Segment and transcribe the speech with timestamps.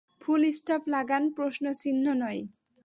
[0.21, 2.41] ফুল stop লাগান, প্রশ্ন চিহ্ন নয়।